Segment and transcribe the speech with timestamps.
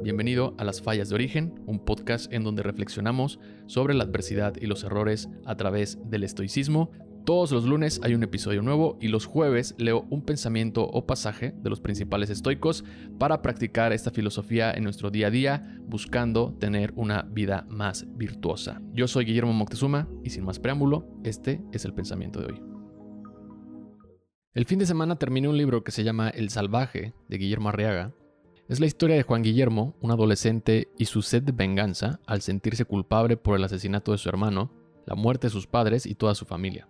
[0.00, 4.66] Bienvenido a Las Fallas de Origen, un podcast en donde reflexionamos sobre la adversidad y
[4.66, 6.92] los errores a través del estoicismo.
[7.24, 11.52] Todos los lunes hay un episodio nuevo y los jueves leo un pensamiento o pasaje
[11.60, 12.84] de los principales estoicos
[13.18, 18.80] para practicar esta filosofía en nuestro día a día, buscando tener una vida más virtuosa.
[18.92, 22.62] Yo soy Guillermo Moctezuma y sin más preámbulo, este es el pensamiento de hoy.
[24.54, 28.14] El fin de semana terminé un libro que se llama El Salvaje de Guillermo Arriaga
[28.68, 32.84] es la historia de Juan Guillermo, un adolescente, y su sed de venganza al sentirse
[32.84, 34.70] culpable por el asesinato de su hermano,
[35.06, 36.86] la muerte de sus padres y toda su familia.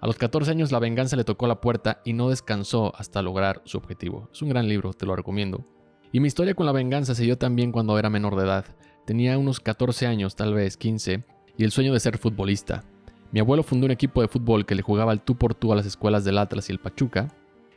[0.00, 3.60] A los 14 años la venganza le tocó la puerta y no descansó hasta lograr
[3.66, 4.30] su objetivo.
[4.32, 5.66] Es un gran libro, te lo recomiendo.
[6.12, 8.64] Y mi historia con la venganza se dio también cuando era menor de edad.
[9.04, 11.24] Tenía unos 14 años, tal vez 15,
[11.58, 12.84] y el sueño de ser futbolista.
[13.32, 15.76] Mi abuelo fundó un equipo de fútbol que le jugaba al tú por tú a
[15.76, 17.28] las escuelas del Atlas y el Pachuca.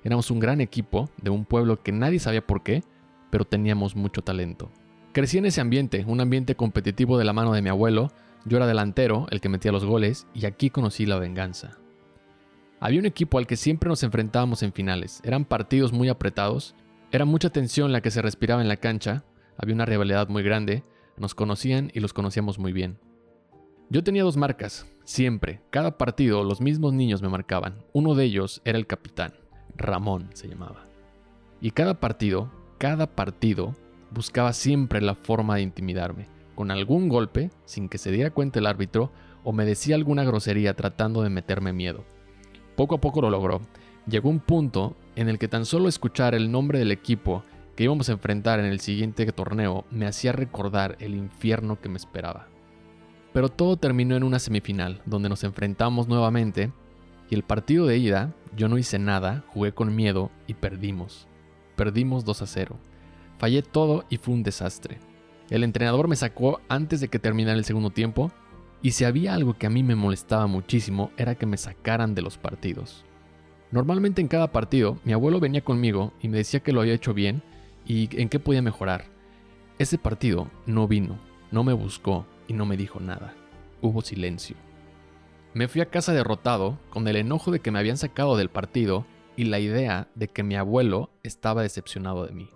[0.05, 2.84] Éramos un gran equipo de un pueblo que nadie sabía por qué,
[3.31, 4.70] pero teníamos mucho talento.
[5.13, 8.12] Crecí en ese ambiente, un ambiente competitivo de la mano de mi abuelo,
[8.46, 11.79] yo era delantero, el que metía los goles, y aquí conocí la venganza.
[12.79, 16.76] Había un equipo al que siempre nos enfrentábamos en finales, eran partidos muy apretados,
[17.12, 19.24] era mucha tensión la que se respiraba en la cancha,
[19.57, 20.84] había una rivalidad muy grande,
[21.18, 22.98] nos conocían y los conocíamos muy bien.
[23.90, 28.62] Yo tenía dos marcas, siempre, cada partido los mismos niños me marcaban, uno de ellos
[28.63, 29.34] era el capitán,
[29.76, 30.87] Ramón se llamaba.
[31.59, 32.49] Y cada partido
[32.82, 33.76] cada partido
[34.10, 38.65] buscaba siempre la forma de intimidarme, con algún golpe, sin que se diera cuenta el
[38.65, 39.12] árbitro,
[39.43, 42.04] o me decía alguna grosería tratando de meterme miedo.
[42.76, 43.62] Poco a poco lo logró.
[44.07, 47.43] Llegó un punto en el que tan solo escuchar el nombre del equipo
[47.76, 51.98] que íbamos a enfrentar en el siguiente torneo me hacía recordar el infierno que me
[51.98, 52.48] esperaba.
[53.32, 56.71] Pero todo terminó en una semifinal, donde nos enfrentamos nuevamente,
[57.29, 61.27] y el partido de ida, yo no hice nada, jugué con miedo y perdimos.
[61.82, 62.76] Perdimos 2 a 0.
[63.40, 65.00] Fallé todo y fue un desastre.
[65.50, 68.31] El entrenador me sacó antes de que terminara el segundo tiempo
[68.84, 72.22] y si había algo que a mí me molestaba muchísimo era que me sacaran de
[72.22, 73.03] los partidos.
[73.72, 77.16] Normalmente en cada partido mi abuelo venía conmigo y me decía que lo había hecho
[77.16, 77.42] bien
[77.84, 79.06] y en qué podía mejorar.
[79.80, 81.18] Ese partido no vino,
[81.50, 83.34] no me buscó y no me dijo nada.
[83.81, 84.56] Hubo silencio.
[85.56, 89.03] Me fui a casa derrotado, con el enojo de que me habían sacado del partido
[89.41, 92.50] y la idea de que mi abuelo estaba decepcionado de mí.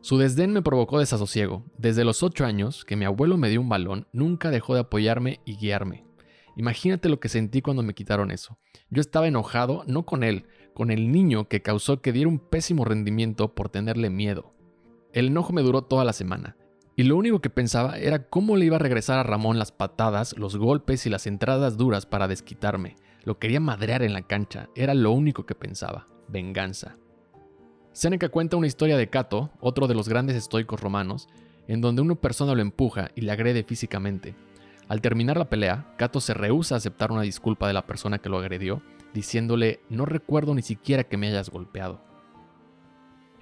[0.00, 1.62] Su desdén me provocó desasosiego.
[1.78, 5.38] Desde los 8 años que mi abuelo me dio un balón, nunca dejó de apoyarme
[5.44, 6.04] y guiarme.
[6.56, 8.58] Imagínate lo que sentí cuando me quitaron eso.
[8.90, 12.84] Yo estaba enojado no con él, con el niño que causó que diera un pésimo
[12.84, 14.54] rendimiento por tenerle miedo.
[15.12, 16.56] El enojo me duró toda la semana,
[16.96, 20.36] y lo único que pensaba era cómo le iba a regresar a Ramón las patadas,
[20.36, 22.96] los golpes y las entradas duras para desquitarme.
[23.26, 26.96] Lo quería madrear en la cancha, era lo único que pensaba, venganza.
[27.90, 31.28] Séneca cuenta una historia de Cato, otro de los grandes estoicos romanos,
[31.66, 34.36] en donde una persona lo empuja y le agrede físicamente.
[34.86, 38.28] Al terminar la pelea, Cato se rehúsa a aceptar una disculpa de la persona que
[38.28, 38.80] lo agredió,
[39.12, 42.05] diciéndole, no recuerdo ni siquiera que me hayas golpeado.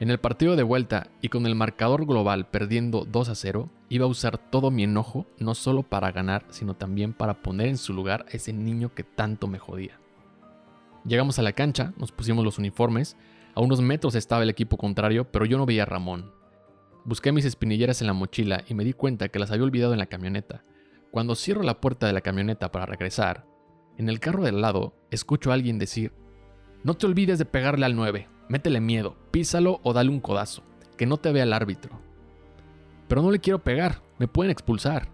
[0.00, 4.06] En el partido de vuelta y con el marcador global perdiendo 2 a 0, iba
[4.06, 7.92] a usar todo mi enojo no solo para ganar, sino también para poner en su
[7.94, 10.00] lugar a ese niño que tanto me jodía.
[11.06, 13.16] Llegamos a la cancha, nos pusimos los uniformes,
[13.54, 16.32] a unos metros estaba el equipo contrario, pero yo no veía a Ramón.
[17.04, 20.00] Busqué mis espinilleras en la mochila y me di cuenta que las había olvidado en
[20.00, 20.64] la camioneta.
[21.12, 23.46] Cuando cierro la puerta de la camioneta para regresar,
[23.96, 26.12] en el carro del lado escucho a alguien decir,
[26.82, 30.62] no te olvides de pegarle al 9, Métele miedo, písalo o dale un codazo,
[30.96, 31.98] que no te vea el árbitro.
[33.08, 35.08] Pero no le quiero pegar, me pueden expulsar.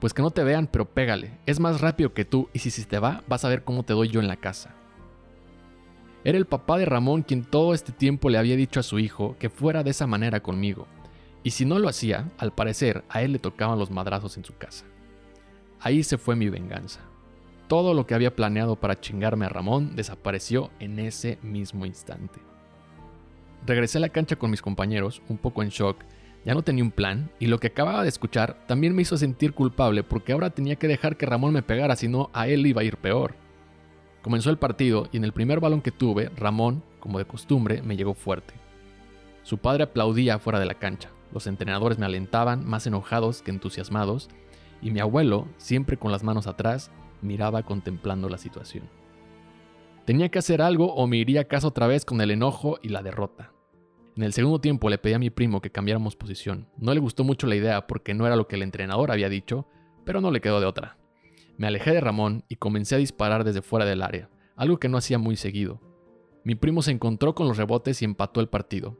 [0.00, 2.84] Pues que no te vean, pero pégale, es más rápido que tú y si se
[2.84, 4.74] te va, vas a ver cómo te doy yo en la casa.
[6.24, 9.36] Era el papá de Ramón quien todo este tiempo le había dicho a su hijo
[9.38, 10.86] que fuera de esa manera conmigo,
[11.42, 14.56] y si no lo hacía, al parecer a él le tocaban los madrazos en su
[14.56, 14.84] casa.
[15.80, 17.00] Ahí se fue mi venganza.
[17.70, 22.40] Todo lo que había planeado para chingarme a Ramón desapareció en ese mismo instante.
[23.64, 25.98] Regresé a la cancha con mis compañeros, un poco en shock,
[26.44, 29.54] ya no tenía un plan, y lo que acababa de escuchar también me hizo sentir
[29.54, 32.80] culpable porque ahora tenía que dejar que Ramón me pegara, si no a él iba
[32.80, 33.36] a ir peor.
[34.20, 37.96] Comenzó el partido y en el primer balón que tuve, Ramón, como de costumbre, me
[37.96, 38.52] llegó fuerte.
[39.44, 44.28] Su padre aplaudía fuera de la cancha, los entrenadores me alentaban, más enojados que entusiasmados,
[44.82, 46.90] y mi abuelo, siempre con las manos atrás,
[47.22, 48.88] miraba contemplando la situación.
[50.04, 52.88] Tenía que hacer algo o me iría a casa otra vez con el enojo y
[52.88, 53.52] la derrota.
[54.16, 56.68] En el segundo tiempo le pedí a mi primo que cambiáramos posición.
[56.76, 59.66] No le gustó mucho la idea porque no era lo que el entrenador había dicho,
[60.04, 60.98] pero no le quedó de otra.
[61.56, 64.98] Me alejé de Ramón y comencé a disparar desde fuera del área, algo que no
[64.98, 65.80] hacía muy seguido.
[66.44, 68.98] Mi primo se encontró con los rebotes y empató el partido.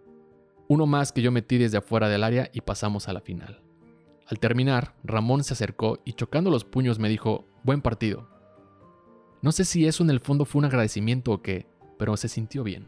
[0.69, 3.63] Uno más que yo metí desde afuera del área y pasamos a la final.
[4.31, 8.29] Al terminar, Ramón se acercó y chocando los puños me dijo, buen partido.
[9.43, 11.67] No sé si eso en el fondo fue un agradecimiento o qué,
[11.99, 12.87] pero se sintió bien.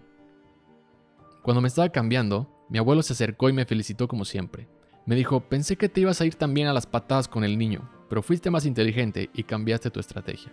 [1.43, 4.69] Cuando me estaba cambiando, mi abuelo se acercó y me felicitó como siempre.
[5.05, 7.91] Me dijo, pensé que te ibas a ir también a las patadas con el niño,
[8.09, 10.53] pero fuiste más inteligente y cambiaste tu estrategia.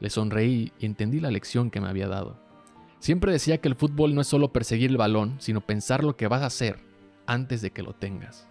[0.00, 2.40] Le sonreí y entendí la lección que me había dado.
[2.98, 6.28] Siempre decía que el fútbol no es solo perseguir el balón, sino pensar lo que
[6.28, 6.80] vas a hacer
[7.26, 8.48] antes de que lo tengas.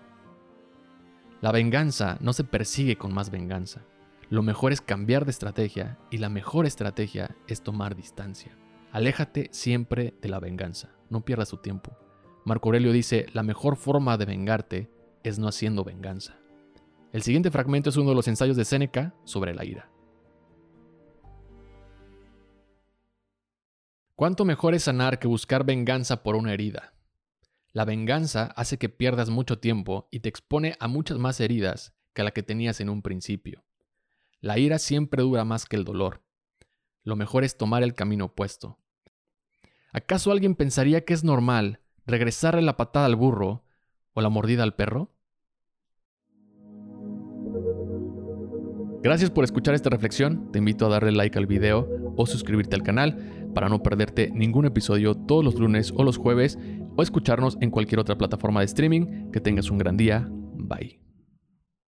[1.43, 3.81] La venganza no se persigue con más venganza.
[4.29, 8.57] Lo mejor es cambiar de estrategia y la mejor estrategia es tomar distancia.
[8.93, 11.97] Aléjate siempre de la venganza, no pierdas tu tiempo.
[12.45, 14.89] Marco Aurelio dice, la mejor forma de vengarte
[15.21, 16.37] es no haciendo venganza.
[17.11, 19.91] El siguiente fragmento es uno de los ensayos de Séneca sobre la ira.
[24.15, 26.93] ¿Cuánto mejor es sanar que buscar venganza por una herida?
[27.73, 32.21] La venganza hace que pierdas mucho tiempo y te expone a muchas más heridas que
[32.21, 33.63] la que tenías en un principio.
[34.41, 36.21] La ira siempre dura más que el dolor.
[37.03, 38.77] Lo mejor es tomar el camino opuesto.
[39.91, 43.63] ¿Acaso alguien pensaría que es normal regresarle la patada al burro
[44.13, 45.11] o la mordida al perro?
[49.01, 50.51] Gracias por escuchar esta reflexión.
[50.51, 54.65] Te invito a darle like al video o suscribirte al canal para no perderte ningún
[54.65, 56.57] episodio todos los lunes o los jueves
[56.95, 59.31] o escucharnos en cualquier otra plataforma de streaming.
[59.31, 60.27] Que tengas un gran día.
[60.29, 61.02] Bye.